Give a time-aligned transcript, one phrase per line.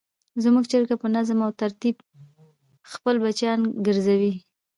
[0.43, 1.95] زموږ چرګه په نظم او ترتیب
[2.91, 4.33] خپل بچیان ګرځوي.